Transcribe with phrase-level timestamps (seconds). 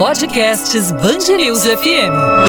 [0.00, 2.48] Podcasts Bangerils FM.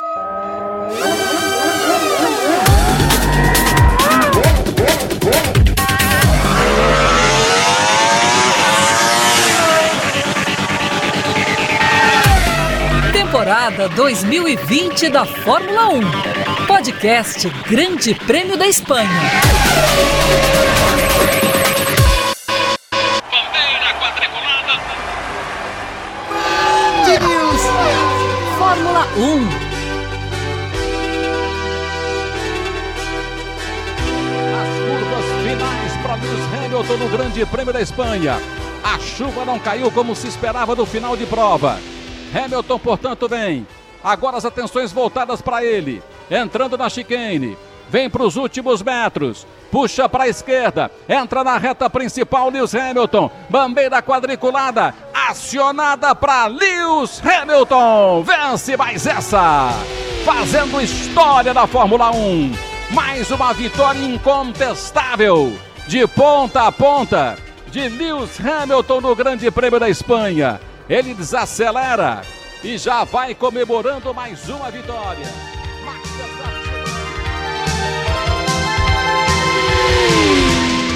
[13.11, 16.01] Temporada 2020 da Fórmula 1.
[16.67, 19.09] Podcast Grande Prêmio da Espanha.
[29.17, 29.21] 1.
[34.55, 38.39] As curvas finais para Lewis Hamilton no Grande Prêmio da Espanha.
[38.83, 41.77] A chuva não caiu como se esperava no final de prova.
[42.33, 43.67] Hamilton, portanto, vem.
[44.03, 46.01] Agora as atenções voltadas para ele.
[46.29, 47.57] Entrando na chicane.
[47.91, 49.45] Vem para os últimos metros.
[49.69, 50.89] Puxa para a esquerda.
[51.09, 53.29] Entra na reta principal Lewis Hamilton.
[53.49, 54.95] Bandeira quadriculada.
[55.13, 58.23] Acionada para Lewis Hamilton.
[58.23, 59.71] Vence mais essa.
[60.23, 62.53] Fazendo história da Fórmula 1.
[62.91, 65.51] Mais uma vitória incontestável.
[65.85, 67.37] De ponta a ponta.
[67.67, 70.61] De Lewis Hamilton no Grande Prêmio da Espanha.
[70.87, 72.21] Ele desacelera
[72.63, 75.60] e já vai comemorando mais uma vitória.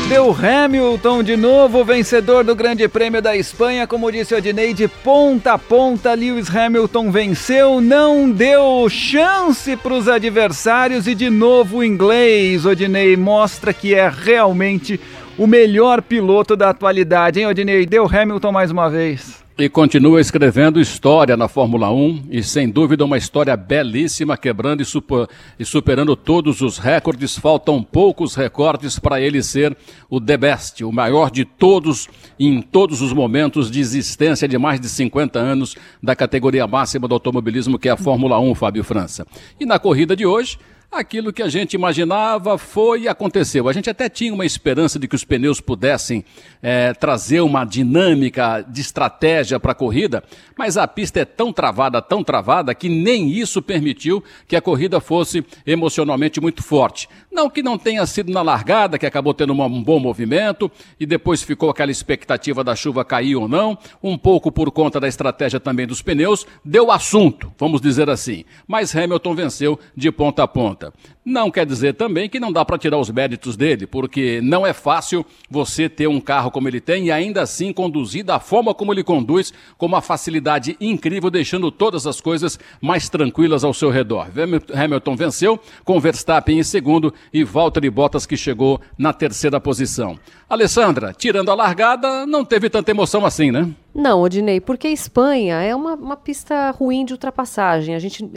[0.08, 3.88] Deu Hamilton de novo, vencedor do Grande Prêmio da Espanha.
[3.88, 9.96] Como disse o Odinei, de ponta a ponta, Lewis Hamilton venceu, não deu chance para
[9.96, 15.00] os adversários e de novo o inglês, Odinei, mostra que é realmente
[15.38, 17.86] o melhor piloto da atualidade, hein, Odinei?
[17.86, 19.44] Deu Hamilton mais uma vez.
[19.58, 24.86] E continua escrevendo história na Fórmula 1 e sem dúvida uma história belíssima, quebrando e,
[24.86, 25.28] super,
[25.58, 27.38] e superando todos os recordes.
[27.38, 29.76] Faltam poucos recordes para ele ser
[30.10, 34.78] o the best, o maior de todos em todos os momentos de existência de mais
[34.78, 39.26] de 50 anos da categoria máxima do automobilismo que é a Fórmula 1, Fábio França.
[39.58, 40.58] E na corrida de hoje,
[40.92, 43.68] Aquilo que a gente imaginava foi e aconteceu.
[43.68, 46.24] A gente até tinha uma esperança de que os pneus pudessem
[46.62, 50.24] é, trazer uma dinâmica de estratégia para a corrida,
[50.58, 55.02] mas a pista é tão travada, tão travada, que nem isso permitiu que a corrida
[55.02, 57.10] fosse emocionalmente muito forte.
[57.30, 61.44] Não que não tenha sido na largada, que acabou tendo um bom movimento, e depois
[61.44, 65.86] ficou aquela expectativa da chuva cair ou não, um pouco por conta da estratégia também
[65.86, 68.46] dos pneus, deu assunto, vamos dizer assim.
[68.66, 70.85] Mas Hamilton venceu de ponta a ponta.
[71.24, 74.74] Não quer dizer também que não dá para tirar os méritos dele, porque não é
[74.74, 78.94] fácil você ter um carro como ele tem e ainda assim conduzir da forma como
[78.94, 84.28] ele conduz, com uma facilidade incrível, deixando todas as coisas mais tranquilas ao seu redor.
[84.74, 90.20] Hamilton venceu, com Verstappen em segundo e Valtteri Bottas que chegou na terceira posição.
[90.50, 93.70] Alessandra, tirando a largada, não teve tanta emoção assim, né?
[93.96, 97.96] Não, Odinei, porque a Espanha é uma, uma pista ruim de ultrapassagem.
[97.96, 98.30] A gente uh,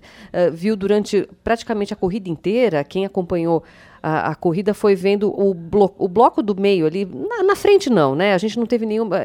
[0.53, 3.65] viu durante praticamente a corrida inteira, quem acompanhou
[4.01, 7.91] a, a, corrida foi vendo o, blo o bloco do meio ali, na, na, frente
[7.91, 8.35] não, né?
[8.35, 9.25] A gente não teve nenhuma,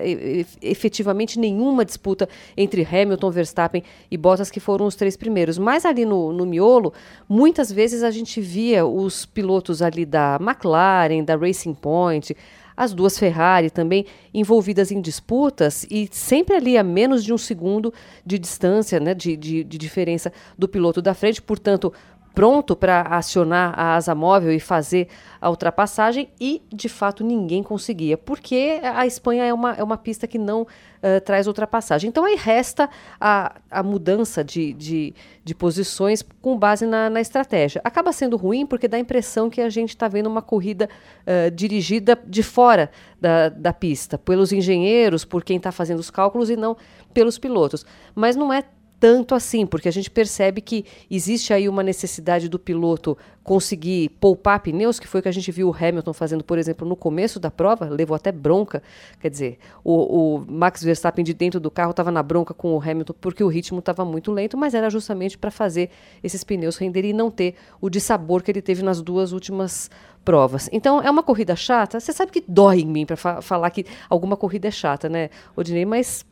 [0.59, 2.27] efetivamente nenhuma disputa
[2.57, 5.59] entre Hamilton, Verstappen e Bottas, que foram os três primeiros.
[5.59, 6.91] Mas ali no, no miolo,
[7.29, 12.35] muitas vezes a gente via os pilotos ali da McLaren, da Racing Point,
[12.75, 17.93] as duas Ferrari também envolvidas em disputas e sempre ali a menos de um segundo
[18.25, 21.93] de distância, né, de, de, de diferença do piloto da frente, portanto,
[22.33, 25.07] pronto para acionar a asa móvel e fazer
[25.39, 30.25] a ultrapassagem e, de fato, ninguém conseguia, porque a Espanha é uma, é uma pista
[30.25, 32.07] que não uh, traz ultrapassagem.
[32.09, 32.89] Então, aí resta
[33.19, 37.81] a, a mudança de, de, de posições com base na, na estratégia.
[37.83, 40.89] Acaba sendo ruim porque dá a impressão que a gente está vendo uma corrida
[41.27, 42.89] uh, dirigida de fora
[43.19, 46.75] da, da pista, pelos engenheiros, por quem está fazendo os cálculos e não
[47.13, 47.85] pelos pilotos.
[48.15, 48.63] Mas não é
[49.03, 54.61] tanto assim, porque a gente percebe que existe aí uma necessidade do piloto conseguir poupar
[54.61, 57.37] pneus, que foi o que a gente viu o Hamilton fazendo, por exemplo, no começo
[57.37, 58.81] da prova, levou até bronca.
[59.19, 62.81] Quer dizer, o, o Max Verstappen de dentro do carro estava na bronca com o
[62.81, 65.89] Hamilton porque o ritmo estava muito lento, mas era justamente para fazer
[66.23, 69.91] esses pneus renderem e não ter o dissabor que ele teve nas duas últimas
[70.23, 70.69] provas.
[70.71, 71.99] Então, é uma corrida chata.
[71.99, 75.29] Você sabe que dói em mim para fa falar que alguma corrida é chata, né,
[75.57, 75.83] Odinei?
[75.83, 76.25] Mas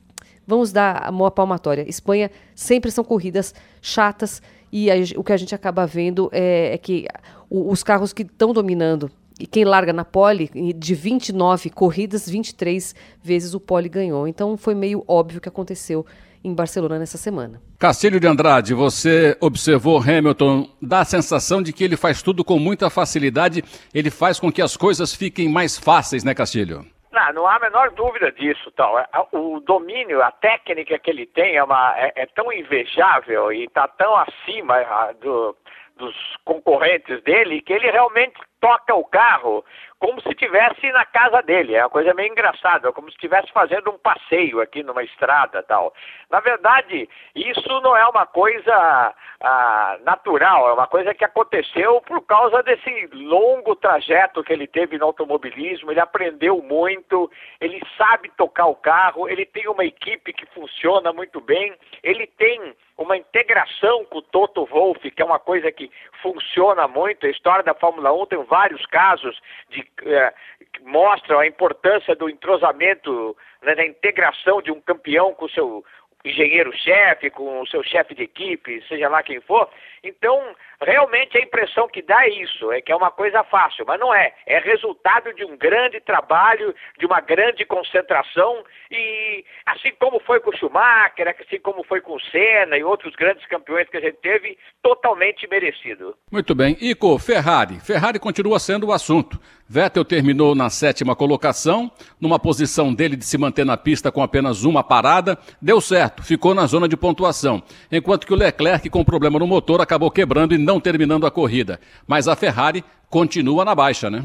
[0.45, 1.87] Vamos dar uma palmatória.
[1.87, 4.41] Espanha sempre são corridas chatas
[4.71, 7.07] e a, o que a gente acaba vendo é, é que
[7.49, 12.93] os carros que estão dominando e quem larga na pole, de 29 corridas, 23
[13.23, 14.27] vezes o pole ganhou.
[14.27, 16.05] Então foi meio óbvio o que aconteceu
[16.43, 17.61] em Barcelona nessa semana.
[17.77, 22.59] Castilho de Andrade, você observou Hamilton, dá a sensação de que ele faz tudo com
[22.59, 23.63] muita facilidade,
[23.93, 26.85] ele faz com que as coisas fiquem mais fáceis, né, Castilho?
[27.11, 28.71] Não, não há a menor dúvida disso.
[28.71, 28.97] Tal.
[28.97, 33.65] É, o domínio, a técnica que ele tem é, uma, é, é tão invejável e
[33.65, 34.77] está tão acima
[35.19, 35.55] do,
[35.97, 36.15] dos
[36.45, 39.63] concorrentes dele que ele realmente toca o carro
[40.01, 41.75] como se estivesse na casa dele.
[41.75, 45.93] É uma coisa meio engraçada, como se estivesse fazendo um passeio aqui numa estrada tal.
[46.27, 52.25] Na verdade, isso não é uma coisa ah, natural, é uma coisa que aconteceu por
[52.25, 55.91] causa desse longo trajeto que ele teve no automobilismo.
[55.91, 61.39] Ele aprendeu muito, ele sabe tocar o carro, ele tem uma equipe que funciona muito
[61.39, 66.87] bem, ele tem uma integração com o Toto Wolff, que é uma coisa que funciona
[66.87, 67.25] muito.
[67.25, 69.39] A história da Fórmula 1 tem vários casos
[69.69, 70.33] de é,
[70.73, 75.83] que mostram a importância do entrosamento, né, da integração de um campeão com o seu
[76.23, 79.69] engenheiro-chefe, com o seu chefe de equipe, seja lá quem for.
[80.03, 83.99] Então, realmente a impressão que dá é isso, é que é uma coisa fácil, mas
[83.99, 84.33] não é.
[84.47, 90.49] É resultado de um grande trabalho, de uma grande concentração e assim como foi com
[90.49, 94.17] o Schumacher, assim como foi com o Senna e outros grandes campeões que a gente
[94.17, 96.15] teve, totalmente merecido.
[96.31, 96.75] Muito bem.
[96.81, 97.79] Ico, Ferrari.
[97.79, 99.39] Ferrari continua sendo o assunto.
[99.71, 101.89] Vettel terminou na sétima colocação,
[102.19, 106.53] numa posição dele de se manter na pista com apenas uma parada, deu certo, ficou
[106.53, 110.57] na zona de pontuação, enquanto que o Leclerc com problema no motor acabou quebrando e
[110.57, 111.77] não terminando a corrida.
[112.07, 114.23] Mas a Ferrari continua na baixa, né?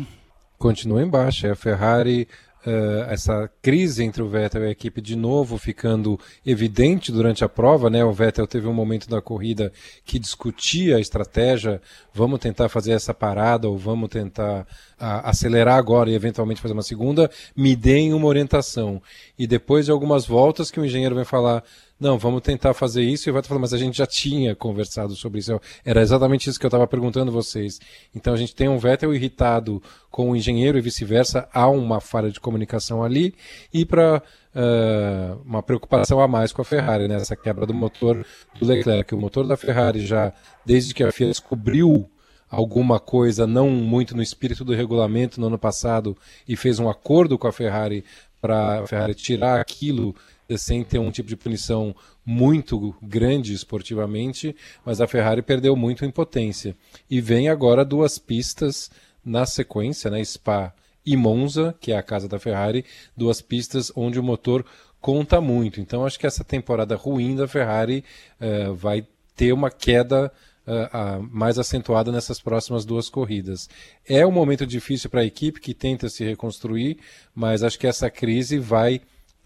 [0.56, 1.52] Continua em baixa.
[1.52, 2.28] A Ferrari
[2.66, 7.48] Uh, essa crise entre o Vettel e a equipe de novo ficando evidente durante a
[7.48, 8.04] prova, né?
[8.04, 9.72] O Vettel teve um momento da corrida
[10.04, 11.80] que discutia a estratégia,
[12.12, 14.66] vamos tentar fazer essa parada ou vamos tentar
[14.98, 19.00] acelerar agora e eventualmente fazer uma segunda, me deem uma orientação.
[19.38, 21.62] E depois de algumas voltas que o engenheiro vem falar,
[21.98, 25.14] não, vamos tentar fazer isso, e o Vettel falou, mas a gente já tinha conversado
[25.14, 25.58] sobre isso.
[25.82, 27.80] Era exatamente isso que eu estava perguntando a vocês.
[28.14, 32.30] Então a gente tem um Vettel irritado com o engenheiro e vice-versa, há uma falha
[32.30, 33.34] de comunicação ali,
[33.72, 34.22] e para uh,
[34.54, 37.16] eh, uma preocupação a mais com a Ferrari, né?
[37.42, 38.24] quebra do motor
[38.60, 39.14] do Leclerc.
[39.14, 40.34] O motor da Ferrari já,
[40.66, 42.10] desde que a FIA descobriu
[42.50, 46.16] alguma coisa não muito no espírito do regulamento no ano passado
[46.46, 48.04] e fez um acordo com a Ferrari
[48.40, 50.14] para a Ferrari tirar aquilo
[50.56, 51.94] sem ter um tipo de punição
[52.24, 54.54] muito grande esportivamente,
[54.84, 56.76] mas a Ferrari perdeu muito em potência.
[57.08, 58.90] E vem agora duas pistas
[59.24, 60.72] na sequência, né, Spa
[61.04, 62.84] e Monza, que é a casa da Ferrari,
[63.16, 64.64] duas pistas onde o motor
[65.00, 65.80] conta muito.
[65.80, 68.04] Então acho que essa temporada ruim da Ferrari
[68.40, 69.06] uh, vai
[69.36, 70.32] ter uma queda
[70.66, 73.68] uh, uh, mais acentuada nessas próximas duas corridas.
[74.04, 76.98] É um momento difícil para a equipe que tenta se reconstruir,
[77.34, 79.00] mas acho que essa crise vai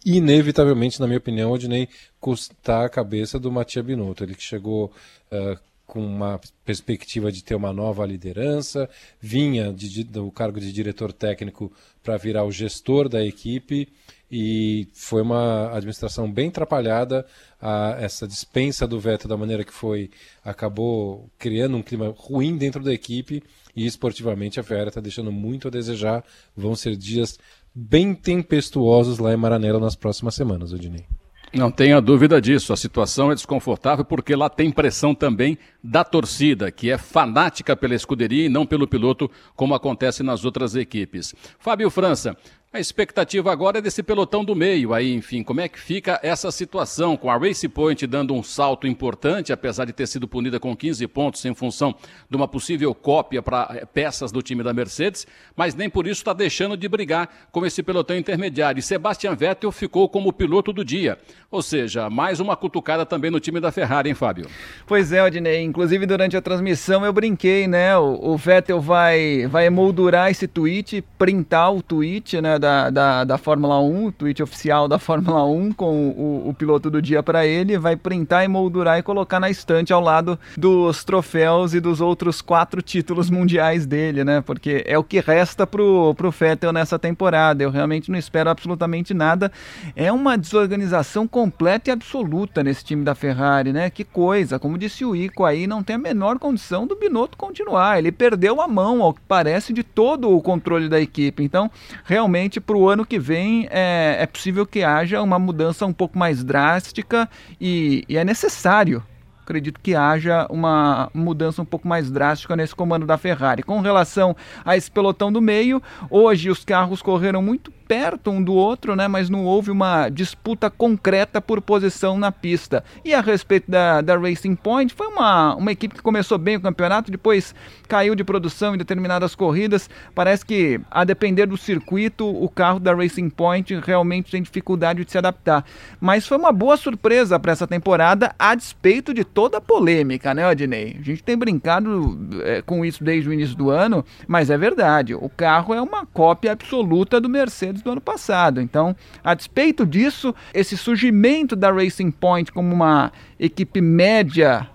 [0.04, 1.88] inevitavelmente, na minha opinião, Odinei
[2.18, 4.24] custar a cabeça do Matia Binotto.
[4.24, 4.92] Ele que chegou
[5.32, 5.58] uh,
[5.90, 8.88] com uma perspectiva de ter uma nova liderança,
[9.20, 13.88] vinha de, do cargo de diretor técnico para virar o gestor da equipe
[14.30, 17.26] e foi uma administração bem atrapalhada.
[17.60, 20.10] A, essa dispensa do veto da maneira que foi
[20.44, 23.42] acabou criando um clima ruim dentro da equipe
[23.74, 26.24] e esportivamente a Ferrari está deixando muito a desejar.
[26.56, 27.36] Vão ser dias
[27.74, 31.04] bem tempestuosos lá em Maranello nas próximas semanas, Odinei.
[31.52, 32.72] Não tenha dúvida disso.
[32.72, 37.94] A situação é desconfortável porque lá tem pressão também da torcida, que é fanática pela
[37.94, 41.34] escuderia e não pelo piloto, como acontece nas outras equipes.
[41.58, 42.36] Fábio França,
[42.72, 44.94] a expectativa agora é desse pelotão do meio.
[44.94, 48.86] Aí, enfim, como é que fica essa situação com a Race Point dando um salto
[48.86, 51.92] importante, apesar de ter sido punida com 15 pontos em função
[52.28, 56.20] de uma possível cópia para eh, peças do time da Mercedes, mas nem por isso
[56.20, 58.78] está deixando de brigar com esse pelotão intermediário.
[58.78, 61.18] E Sebastian Vettel ficou como piloto do dia.
[61.50, 64.46] Ou seja, mais uma cutucada também no time da Ferrari, hein, Fábio?
[64.86, 65.60] Pois é, Odinei.
[65.60, 67.98] Inclusive, durante a transmissão eu brinquei, né?
[67.98, 72.59] O, Vettel vai, vai emoldurar esse tweet, printar o tweet, né?
[72.60, 76.90] Da, da, da Fórmula 1, o tweet oficial da Fórmula 1 com o, o piloto
[76.90, 81.74] do dia para ele, vai printar, emoldurar e colocar na estante ao lado dos troféus
[81.74, 84.40] e dos outros quatro títulos mundiais dele, né?
[84.40, 87.62] Porque é o que resta pro, pro Vettel nessa temporada.
[87.62, 89.50] Eu realmente não espero absolutamente nada.
[89.96, 93.88] É uma desorganização completa e absoluta nesse time da Ferrari, né?
[93.90, 94.58] Que coisa.
[94.58, 97.98] Como disse o Ico aí, não tem a menor condição do Binotto continuar.
[97.98, 101.42] Ele perdeu a mão, ao que parece, de todo o controle da equipe.
[101.42, 101.70] Então,
[102.04, 106.18] realmente para o ano que vem é, é, possível que haja uma mudança um pouco
[106.18, 107.28] mais drástica
[107.60, 109.02] e, e é necessário
[109.50, 113.64] acredito que haja uma mudança um pouco mais drástica nesse comando da Ferrari.
[113.64, 118.54] Com relação a esse pelotão do meio, hoje os carros correram muito perto um do
[118.54, 122.84] outro, né, mas não houve uma disputa concreta por posição na pista.
[123.04, 126.60] E a respeito da, da Racing Point, foi uma, uma equipe que começou bem o
[126.60, 127.52] campeonato, depois
[127.88, 129.90] caiu de produção em determinadas corridas.
[130.14, 135.10] Parece que, a depender do circuito, o carro da Racing Point realmente tem dificuldade de
[135.10, 135.64] se adaptar.
[136.00, 140.48] Mas foi uma boa surpresa para essa temporada, a despeito de toda a polêmica, né,
[140.48, 140.96] Odinei?
[141.00, 145.12] A gente tem brincado é, com isso desde o início do ano, mas é verdade.
[145.12, 148.60] O carro é uma cópia absoluta do Mercedes do ano passado.
[148.60, 154.68] Então, a despeito disso, esse surgimento da Racing Point como uma equipe média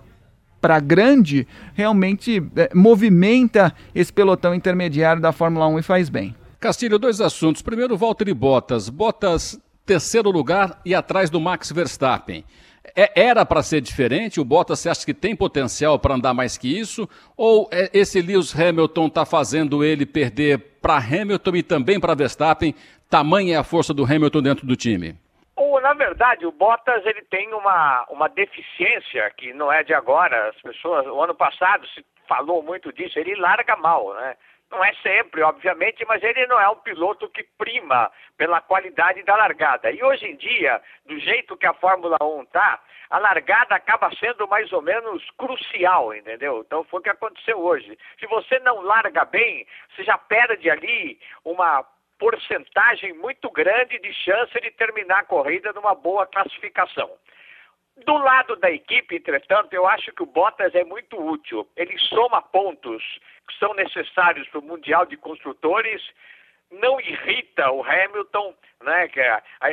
[0.60, 6.34] para grande realmente é, movimenta esse pelotão intermediário da Fórmula 1 e faz bem.
[6.58, 7.62] Castilho, dois assuntos.
[7.62, 8.88] Primeiro, Walter e Bottas.
[8.88, 12.44] Bottas, terceiro lugar e atrás do Max Verstappen.
[12.94, 14.40] É, era para ser diferente?
[14.40, 17.08] O Bottas você acha que tem potencial para andar mais que isso?
[17.36, 22.74] Ou é, esse Lewis Hamilton está fazendo ele perder para Hamilton e também para Verstappen?
[23.08, 25.16] Tamanha é a força do Hamilton dentro do time?
[25.54, 30.50] Ou, na verdade, o Bottas ele tem uma, uma deficiência que não é de agora.
[30.50, 33.18] As pessoas, o ano passado se falou muito disso.
[33.18, 34.36] Ele larga mal, né?
[34.70, 39.36] Não é sempre, obviamente, mas ele não é um piloto que prima pela qualidade da
[39.36, 39.90] largada.
[39.92, 44.48] E hoje em dia, do jeito que a Fórmula 1 está, a largada acaba sendo
[44.48, 46.64] mais ou menos crucial, entendeu?
[46.66, 47.96] Então foi o que aconteceu hoje.
[48.18, 51.84] Se você não larga bem, você já perde ali uma
[52.18, 57.10] porcentagem muito grande de chance de terminar a corrida numa boa classificação.
[58.04, 61.66] Do lado da equipe, entretanto, eu acho que o Bottas é muito útil.
[61.74, 63.02] Ele soma pontos
[63.48, 66.02] que são necessários para o Mundial de Construtores,
[66.70, 69.08] não irrita o Hamilton, né?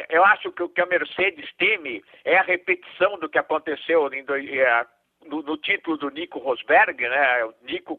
[0.10, 4.24] Eu acho que o que a Mercedes teme é a repetição do que aconteceu em
[4.30, 4.86] eh,
[5.26, 7.46] no, no, título do Nico Rosberg, né?
[7.46, 7.98] O Nico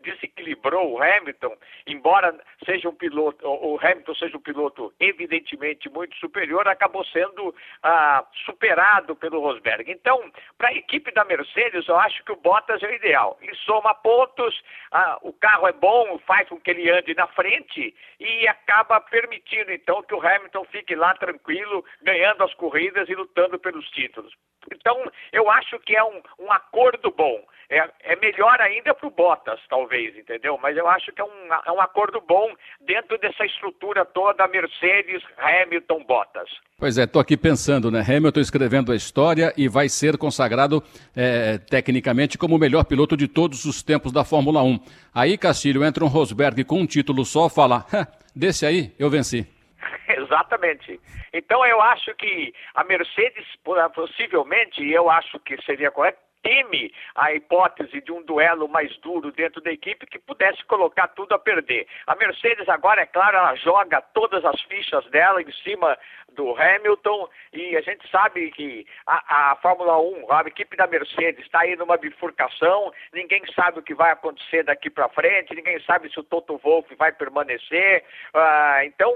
[0.00, 6.66] desequilibrou o Hamilton, embora seja um piloto, o Hamilton seja um piloto evidentemente muito superior,
[6.68, 9.90] acabou sendo ah, superado pelo Rosberg.
[9.90, 13.38] Então, para a equipe da Mercedes, eu acho que o Bottas é o ideal.
[13.40, 17.94] Ele soma pontos, ah, o carro é bom, faz com que ele ande na frente
[18.18, 23.58] e acaba permitindo então que o Hamilton fique lá tranquilo, ganhando as corridas e lutando
[23.58, 24.34] pelos títulos.
[24.72, 27.42] Então, eu acho que é um, um acordo bom.
[27.70, 30.58] É, é melhor ainda para o Bottas, talvez, entendeu?
[30.60, 35.22] Mas eu acho que é um, é um acordo bom dentro dessa estrutura toda Mercedes,
[35.38, 36.50] Hamilton, Bottas.
[36.76, 38.00] Pois é, estou aqui pensando, né?
[38.00, 40.82] Hamilton escrevendo a história e vai ser consagrado
[41.14, 44.80] é, tecnicamente como o melhor piloto de todos os tempos da Fórmula 1.
[45.14, 47.86] Aí, Castilho, entra um Rosberg com um título só, fala,
[48.34, 49.59] desse aí eu venci.
[50.08, 51.00] Exatamente.
[51.32, 53.46] Então eu acho que a Mercedes,
[53.94, 59.60] possivelmente, eu acho que seria correto, teme a hipótese de um duelo mais duro dentro
[59.60, 61.86] da equipe que pudesse colocar tudo a perder.
[62.06, 65.96] A Mercedes agora, é claro, ela joga todas as fichas dela em cima
[66.32, 71.44] do Hamilton e a gente sabe que a, a Fórmula 1, a equipe da Mercedes
[71.44, 76.10] está aí numa bifurcação, ninguém sabe o que vai acontecer daqui para frente, ninguém sabe
[76.10, 78.04] se o Toto Wolff vai permanecer,
[78.34, 79.12] uh, então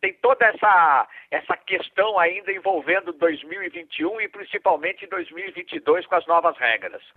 [0.00, 6.67] tem toda essa, essa questão ainda envolvendo 2021 e principalmente 2022 com as novas regras.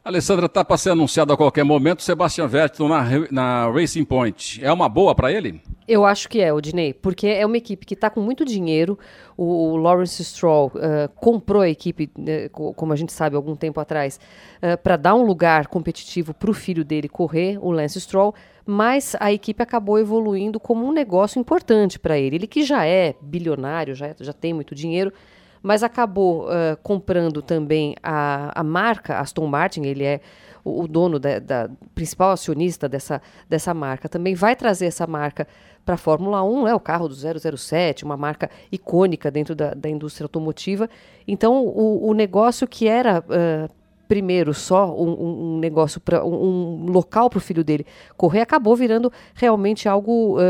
[0.03, 4.72] Alessandra, está para ser anunciado a qualquer momento Sebastian Vettel na, na Racing Point, é
[4.72, 5.62] uma boa para ele?
[5.88, 8.98] Eu acho que é, Odinei, porque é uma equipe que está com muito dinheiro.
[9.36, 13.79] O, o Lawrence Stroll uh, comprou a equipe, uh, como a gente sabe, algum tempo
[13.79, 14.20] atrás,
[14.58, 18.34] uh, para dar um lugar competitivo para o filho dele correr, o Lance Stroll.
[18.65, 22.38] Mas a equipe acabou evoluindo como um negócio importante para ele.
[22.38, 25.12] Ele que já é bilionário, já, já tem muito dinheiro,
[25.62, 26.48] mas acabou
[26.82, 29.84] comprando também a, a marca Aston Martin.
[29.84, 30.22] Ele é
[30.63, 34.10] o, o dono da, da, principal acionista dessa, dessa marca.
[34.10, 35.48] Também vai trazer essa marca
[35.86, 37.15] para a Fórmula 1, é o carro do
[37.58, 40.89] 007, uma marca icônica dentro da, da indústria automotiva.
[41.27, 43.81] Então, o, o negócio que era uh,
[44.12, 47.86] primeiro só um, um negócio para um, um, local para o filho dele
[48.18, 50.41] correr acabou virando realmente algo uh,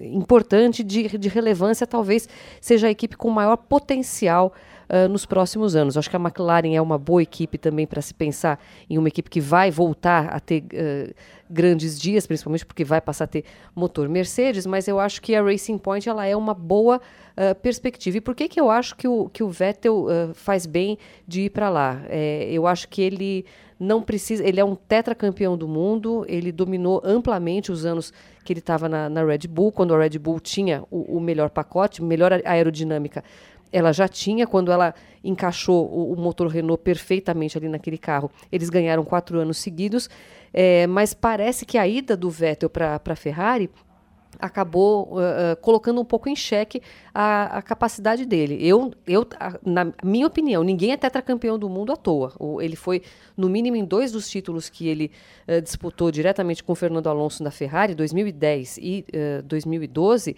[0.00, 2.26] importante de, de relevância talvez
[2.62, 4.54] seja a equipe com maior potencial
[4.88, 5.98] uh, nos próximos anos.
[5.98, 8.58] Acho que a McLaren é uma boa equipe também para se pensar
[8.88, 11.14] em uma equipe que vai voltar a ter uh,
[11.50, 15.42] grandes dias, principalmente porque vai passar a ter motor Mercedes, mas eu acho que a
[15.42, 18.18] Racing Point ela é uma boa uh, perspectiva.
[18.18, 21.50] E por que, que eu acho que o, que o Vettel faz bem de ir
[21.50, 22.02] para lá?
[22.08, 23.44] É, eu acho que ele
[23.78, 24.46] não precisa.
[24.46, 28.12] Ele é um tetracampeão do mundo, ele dominou amplamente os anos
[28.44, 31.50] que ele estava na, na, Red Bull, quando a Red Bull tinha o, o melhor
[31.50, 33.24] pacote, melhor aerodinâmica
[33.72, 38.68] ela já tinha, quando ela encaixou o, o motor Renault perfeitamente ali naquele carro, eles
[38.68, 40.08] ganharam quatro anos seguidos,
[40.52, 43.70] é, mas parece que a ida do Vettel para a Ferrari
[44.38, 46.82] acabou uh, uh, colocando um pouco em xeque
[47.14, 48.58] a, a, capacidade dele.
[48.60, 52.32] Eu, eu, a, na minha opinião, ninguém é tetracampeão do mundo à toa.
[52.38, 53.02] O, ele foi,
[53.36, 55.10] no mínimo, em dois dos títulos que ele
[55.48, 59.04] uh, disputou diretamente com Fernando Alonso na Ferrari, 2010 e
[59.44, 60.36] 2012.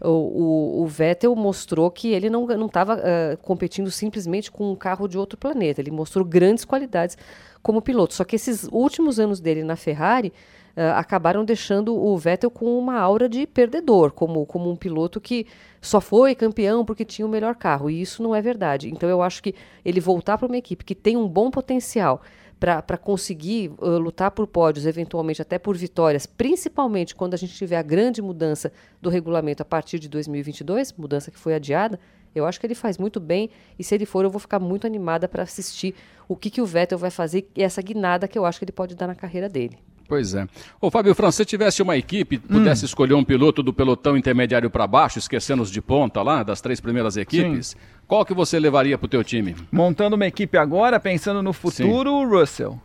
[0.00, 3.00] O, o, o, Vettel mostrou que ele não estava
[3.40, 5.80] competindo simplesmente com um carro de outro planeta.
[5.80, 7.16] Ele mostrou grandes qualidades
[7.64, 8.12] como piloto.
[8.12, 10.28] Só que esses últimos anos dele na Ferrari
[10.76, 15.46] uh, acabaram deixando o Vettel com uma aura de perdedor, como, como um piloto que
[15.80, 17.88] só foi campeão porque tinha o melhor carro.
[17.88, 18.90] E isso não é verdade.
[18.90, 22.20] Então eu acho que ele voltar para uma equipe que tem um bom potencial
[22.60, 27.76] para conseguir uh, lutar por pódios, eventualmente até por vitórias, principalmente quando a gente tiver
[27.76, 31.98] a grande mudança do regulamento a partir de 2022, mudança que foi adiada,
[32.34, 34.86] eu acho que ele faz muito bem e se ele for, eu vou ficar muito
[34.86, 35.94] animada para assistir
[36.28, 38.72] o que, que o Vettel vai fazer e essa guinada que eu acho que ele
[38.72, 39.78] pode dar na carreira dele.
[40.06, 40.46] Pois é.
[40.80, 42.86] Ô Fábio Fran, se tivesse uma equipe, pudesse hum.
[42.86, 46.80] escolher um piloto do pelotão intermediário para baixo, esquecendo os de ponta lá, das três
[46.80, 47.76] primeiras equipes, Sim.
[48.06, 49.56] qual que você levaria para o teu time?
[49.72, 52.78] Montando uma equipe agora, pensando no futuro, o Russell.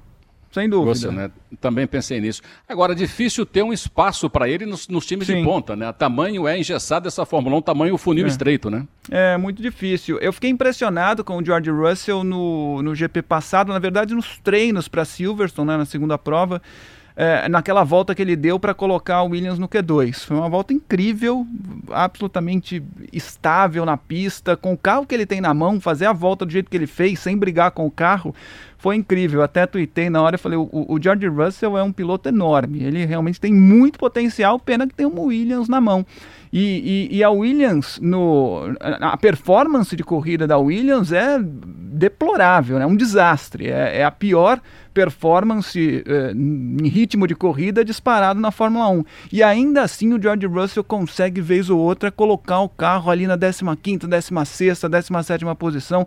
[0.51, 0.91] Sem dúvida.
[0.91, 1.29] Russell, né?
[1.61, 2.41] Também pensei nisso.
[2.67, 5.37] Agora, difícil ter um espaço para ele nos, nos times Sim.
[5.37, 5.89] de ponta, né?
[5.89, 8.27] O tamanho é engessado essa Fórmula 1, tamanho funil é.
[8.27, 8.87] estreito, né?
[9.11, 10.17] É, muito difícil.
[10.19, 14.87] Eu fiquei impressionado com o George Russell no, no GP passado, na verdade, nos treinos
[14.87, 16.61] para Silverstone, né, na segunda prova
[17.21, 20.23] é, naquela volta que ele deu para colocar o Williams no Q2.
[20.23, 21.45] Foi uma volta incrível,
[21.91, 26.45] absolutamente estável na pista, com o carro que ele tem na mão, fazer a volta
[26.45, 28.33] do jeito que ele fez, sem brigar com o carro,
[28.77, 29.43] foi incrível.
[29.43, 33.05] Até tuitei na hora e falei: o, o George Russell é um piloto enorme, ele
[33.05, 36.05] realmente tem muito potencial, pena que tem um Williams na mão.
[36.51, 42.79] E, e, e, a Williams, no, a performance de corrida da Williams é deplorável, é
[42.79, 42.85] né?
[42.87, 43.67] um desastre.
[43.67, 44.59] É, é, a pior
[44.99, 49.05] performance é, em ritmo de corrida disparado na Fórmula 1.
[49.31, 53.37] E ainda assim o George Russell consegue, vez ou outra, colocar o carro ali na
[53.37, 56.05] 15ª, 16ª, 17ª posição.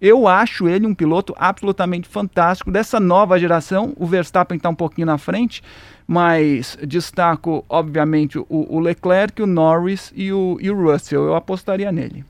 [0.00, 3.92] Eu acho ele um piloto absolutamente fantástico dessa nova geração.
[3.96, 5.62] O Verstappen está um pouquinho na frente,
[6.04, 11.22] mas destaco, obviamente, o, o Leclerc, o Norris e o, e o Russell.
[11.26, 12.24] Eu apostaria nele.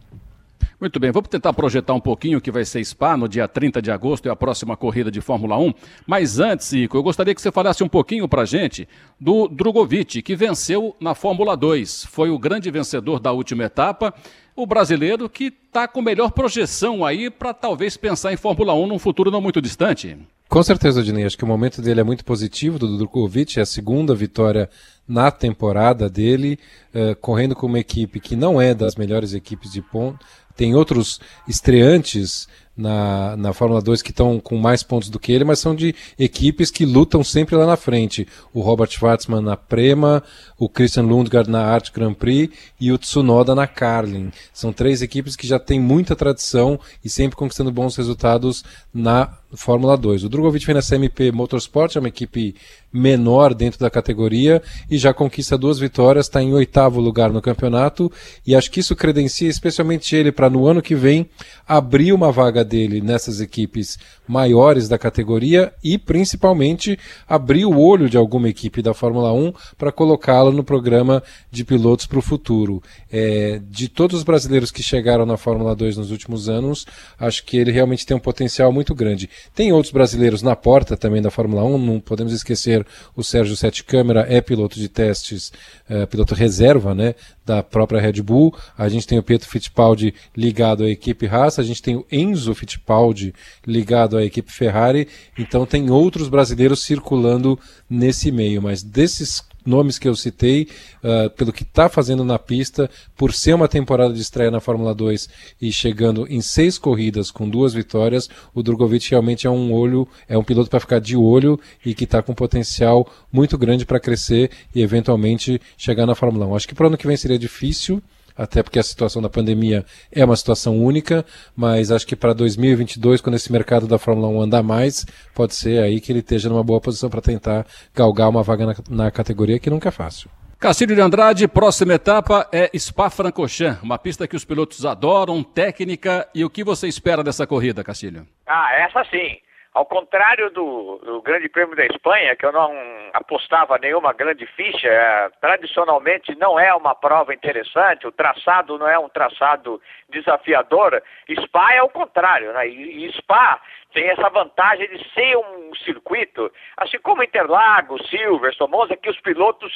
[0.83, 3.81] Muito bem, vamos tentar projetar um pouquinho o que vai ser Spa no dia 30
[3.81, 5.73] de agosto, é a próxima corrida de Fórmula 1.
[6.05, 8.88] Mas antes, Ico, eu gostaria que você falasse um pouquinho pra gente
[9.21, 12.07] do Drogovic, que venceu na Fórmula 2.
[12.07, 14.12] Foi o grande vencedor da última etapa,
[14.57, 18.99] o brasileiro que está com melhor projeção aí para talvez pensar em Fórmula 1 num
[18.99, 20.18] futuro não muito distante.
[20.53, 21.25] Com certeza, Dinei.
[21.25, 23.59] Acho que o momento dele é muito positivo, do Drogovic.
[23.59, 24.69] É a segunda vitória
[25.09, 26.59] na temporada dele,
[26.95, 30.23] uh, correndo com uma equipe que não é das melhores equipes de ponto.
[30.55, 35.43] Tem outros estreantes na, na Fórmula 2 que estão com mais pontos do que ele,
[35.43, 38.29] mas são de equipes que lutam sempre lá na frente.
[38.53, 40.23] O Robert Schwartzman na Prema,
[40.59, 44.31] o Christian Lundgaard na Art Grand Prix e o Tsunoda na Carlin.
[44.53, 48.62] São três equipes que já têm muita tradição e sempre conquistando bons resultados
[48.93, 50.25] na Fórmula 2.
[50.25, 52.55] O Drogovic vem nessa MP Motorsport, é uma equipe
[52.92, 58.12] menor dentro da categoria e já conquista duas vitórias, está em oitavo lugar no campeonato
[58.46, 61.28] e acho que isso credencia especialmente ele para no ano que vem
[61.66, 68.16] abrir uma vaga dele nessas equipes maiores da categoria e principalmente abrir o olho de
[68.16, 72.83] alguma equipe da Fórmula 1 para colocá-lo no programa de pilotos para o futuro.
[73.11, 76.87] É, de todos os brasileiros que chegaram na Fórmula 2 nos últimos anos,
[77.18, 79.28] acho que ele realmente tem um potencial muito grande.
[79.55, 82.82] Tem outros brasileiros na porta também da Fórmula 1, não podemos esquecer
[83.16, 85.53] o Sérgio Sete Câmara, é piloto de testes,
[85.88, 87.14] é, piloto reserva, né,
[87.45, 88.55] da própria Red Bull.
[88.77, 92.55] A gente tem o Pietro Fittipaldi ligado à equipe Haas, a gente tem o Enzo
[92.55, 93.35] Fittipaldi
[93.66, 100.09] ligado à equipe Ferrari, então tem outros brasileiros circulando nesse meio, mas desses nomes que
[100.09, 100.68] eu citei,
[101.03, 104.94] uh, pelo que está fazendo na pista, por ser uma temporada de estreia na Fórmula
[104.94, 105.29] 2
[105.61, 110.37] e chegando em seis corridas com duas vitórias, o Drogovic realmente é um olho, é
[110.37, 114.51] um piloto para ficar de olho e que está com potencial muito grande para crescer
[114.75, 116.57] e eventualmente chegar na Fórmula 1.
[116.57, 118.03] Acho que para o ano que vem seria difícil
[118.37, 121.25] até porque a situação da pandemia é uma situação única,
[121.57, 125.83] mas acho que para 2022, quando esse mercado da Fórmula 1 andar mais, pode ser
[125.83, 129.59] aí que ele esteja numa boa posição para tentar galgar uma vaga na, na, categoria
[129.59, 130.31] que nunca é fácil.
[130.59, 136.45] Castilho de Andrade, próxima etapa é Spa-Francorchamps, uma pista que os pilotos adoram, técnica, e
[136.45, 138.27] o que você espera dessa corrida, Castilho?
[138.47, 139.41] Ah, essa sim.
[139.74, 142.74] Ao contrário do, do, Grande Prêmio da Espanha, que eu não
[143.14, 148.98] apostava nenhuma grande ficha, é, tradicionalmente não é uma prova interessante, o traçado não é
[148.98, 149.80] um traçado
[150.11, 151.02] desafiador.
[151.44, 152.68] Spa é o contrário, né?
[152.68, 153.62] E, e Spa
[153.94, 159.72] tem essa vantagem de ser um circuito, assim como Interlagos, Silverstone, Monza, que os pilotos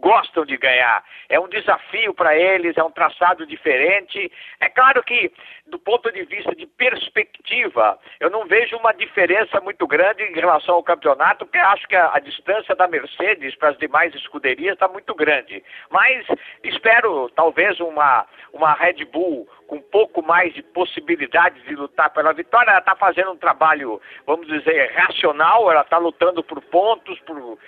[0.00, 1.04] gostam de ganhar.
[1.28, 4.30] É um desafio para eles, é um traçado diferente.
[4.58, 5.30] É claro que,
[5.66, 10.76] do ponto de vista de perspectiva, eu não vejo uma diferença muito grande em relação
[10.76, 14.88] ao campeonato, porque acho que a, a distância da Mercedes para as demais escuderias está
[14.88, 15.62] muito grande.
[15.90, 16.26] Mas
[16.64, 22.32] espero, talvez, uma, uma Red Bull com um pouco mais de possibilidades de lutar pela
[22.32, 22.70] vitória.
[22.70, 27.58] Ela está fazendo um trabalho, vamos dizer, racional, ela está lutando por pontos, por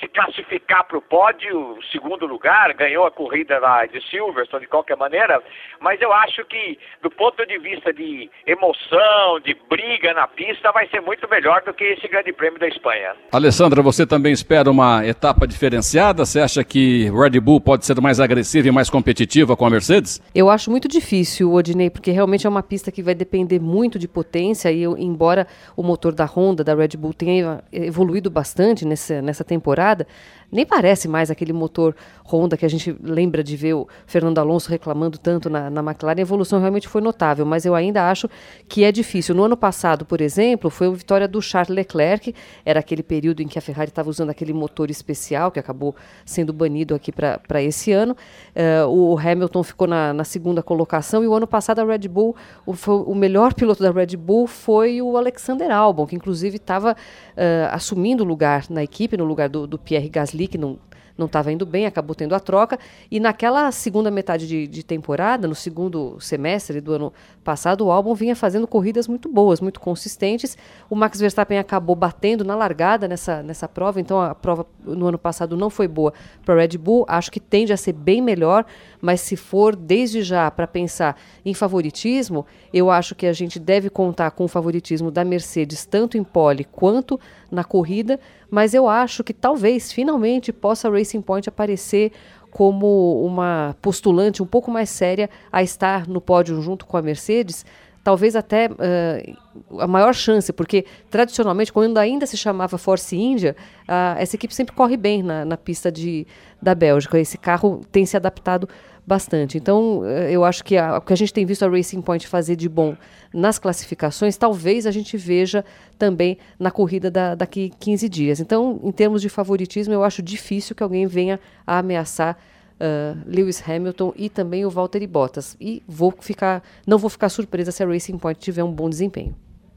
[0.00, 4.96] se classificar para o pódio, segundo lugar, ganhou a corrida lá de Silverstone de qualquer
[4.96, 5.42] maneira,
[5.80, 10.88] mas eu acho que do ponto de vista de emoção, de briga na pista, vai
[10.88, 13.14] ser muito melhor do que esse Grande Prêmio da Espanha.
[13.32, 16.24] Alessandra, você também espera uma etapa diferenciada?
[16.24, 20.20] Você acha que Red Bull pode ser mais agressiva e mais competitiva com a Mercedes?
[20.34, 24.08] Eu acho muito difícil, Odinei, porque realmente é uma pista que vai depender muito de
[24.08, 29.44] potência e embora o motor da Honda, da Red Bull tenha evoluído bastante nessa, nessa
[29.44, 30.06] temporada, temporada,
[30.52, 31.96] nem parece mais aquele motor
[32.30, 36.18] Honda que a gente lembra de ver o Fernando Alonso reclamando tanto na, na McLaren.
[36.18, 38.28] A evolução realmente foi notável, mas eu ainda acho
[38.68, 39.34] que é difícil.
[39.34, 42.34] No ano passado, por exemplo, foi a vitória do Charles Leclerc,
[42.66, 46.52] era aquele período em que a Ferrari estava usando aquele motor especial que acabou sendo
[46.52, 48.14] banido aqui para esse ano.
[48.54, 52.36] Uh, o Hamilton ficou na, na, segunda colocação e o ano passado a Red Bull,
[52.66, 52.74] o,
[53.06, 58.22] o melhor piloto da Red Bull foi o Alexander Albon, que inclusive estava uh, assumindo
[58.22, 60.78] lugar na equipe, no lugar do, do Pierre Gasly, que não
[61.16, 62.78] não estava indo bem, acabou tendo a troca.
[63.10, 67.12] E naquela segunda metade de, de, temporada, no segundo semestre do ano
[67.44, 70.56] passado, o álbum vinha fazendo corridas muito boas, muito consistentes.
[70.88, 75.18] O Max Verstappen acabou batendo na largada nessa, nessa prova, então a prova no ano
[75.18, 76.12] passado não foi boa
[76.44, 77.04] para Red Bull.
[77.08, 78.64] Acho que tende a ser bem melhor,
[79.00, 83.90] mas se for desde já para pensar em favoritismo, eu acho que a gente deve
[83.90, 87.20] contar com o favoritismo da Mercedes, tanto em pole quanto
[87.50, 88.18] na corrida.
[88.50, 92.12] Mas eu acho que talvez finalmente possa a Racing Point aparecer
[92.50, 97.64] como uma postulante um pouco mais séria a estar no pódio junto com a Mercedes,
[98.02, 104.18] talvez até uh, a maior chance, porque tradicionalmente, quando ainda se chamava Force India, uh,
[104.18, 106.26] essa equipe sempre corre bem na, na pista de,
[106.60, 107.18] da Bélgica.
[107.18, 108.68] Esse carro tem se adaptado
[109.06, 109.58] bastante.
[109.58, 112.54] Então, eh, eu acho que o que a gente tem visto a Racing Point fazer
[112.54, 112.96] de bom
[113.34, 115.64] nas classificações, talvez a gente veja
[115.98, 118.40] também na corrida da, daqui 15 dias.
[118.40, 122.38] Então, em termos de favoritismo, eu acho difícil que alguém venha a ameaçar
[122.82, 125.56] uh, Lewis Hamilton e também o Valtteri Bottas.
[125.60, 129.34] E vou ficar, não vou ficar surpresa se a Racing Point tiver um bom desempenho.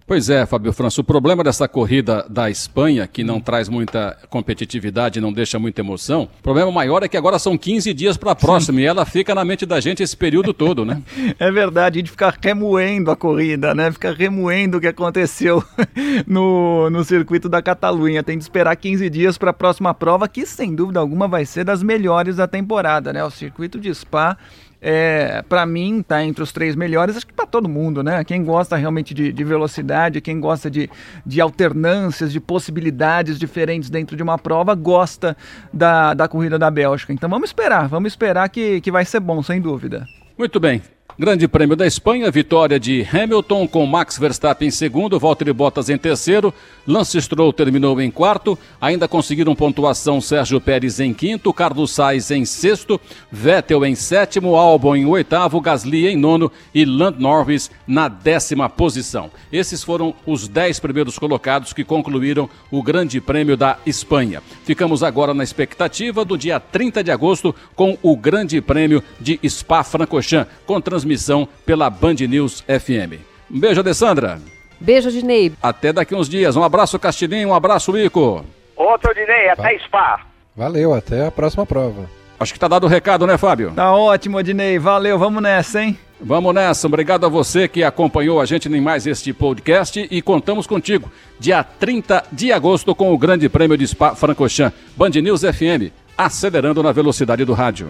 [0.08, 5.20] Pois é, Fábio França, o problema dessa corrida da Espanha, que não traz muita competitividade,
[5.20, 8.36] não deixa muita emoção, o problema maior é que agora são 15 dias para a
[8.36, 11.02] próxima e ela fica na mente da gente esse período todo, né?
[11.40, 13.92] É verdade, a gente fica remoendo a corrida, né?
[13.92, 15.64] Fica remoendo o que aconteceu
[16.28, 18.24] no, no circuito da Catalunha.
[18.24, 21.64] Tem de esperar 15 dias para a próxima prova, que sem dúvida alguma vai ser
[21.64, 23.24] das melhores da temporada, né?
[23.24, 24.38] O circuito de Spa
[24.82, 28.24] é, para mim, tá entre os três melhores, acho que para todo mundo, né?
[28.24, 30.90] Quem gosta realmente de, de, velocidade, quem gosta de,
[31.26, 35.36] de alternâncias, de possibilidades diferentes dentro de uma prova, gosta
[35.74, 37.14] da, da corrida da Bélgica.
[37.14, 40.08] Então vamos esperar, vamos esperar que, que vai ser bom, sem dúvida.
[40.38, 40.82] Muito bem.
[41.18, 45.98] Grande Prêmio da Espanha, vitória de Hamilton com Max Verstappen em segundo, Valtteri Bottas em
[45.98, 46.54] terceiro,
[46.86, 52.44] Lance Stroll terminou em quarto, ainda conseguiram pontuação Sérgio Pérez em quinto, Carlos Sainz em
[52.44, 53.00] sexto,
[53.32, 59.32] Vettel em sétimo, Albon em oitavo, Gasly em nono e Land Norris na décima posição.
[59.54, 64.44] Esses foram os dez primeiros colocados que concluíram o Grande Prêmio da Espanha.
[64.66, 70.52] Ficamos agora na expectativa do dia 30 de agosto com o Grande Prêmio de Spa-Francorchamps,
[70.66, 73.20] com transmissão pela Band News FM.
[73.52, 74.40] Um beijo, Alessandra.
[74.80, 75.52] Beijo, Dinei.
[75.62, 76.56] Até daqui uns dias.
[76.56, 77.50] Um abraço, Castilhinho.
[77.50, 78.46] Um abraço, Ico.
[78.76, 79.50] Outro, Dinei.
[79.50, 80.22] Até Spa.
[80.56, 82.10] Valeu, até a próxima prova.
[82.40, 83.72] Acho que tá dado o recado, né, Fábio?
[83.76, 84.80] Tá ótimo, Dinei.
[84.80, 85.98] Valeu, vamos nessa, hein?
[86.20, 86.88] Vamos nessa.
[86.88, 91.62] Obrigado a você que acompanhou a gente em mais este podcast e contamos contigo dia
[91.64, 94.78] 30 de agosto com o Grande Prêmio de Spa Francorchamps.
[94.96, 97.90] Band News FM, acelerando na velocidade do rádio.